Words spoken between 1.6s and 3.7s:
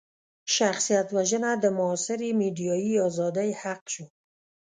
د معاصرې ميډيايي ازادۍ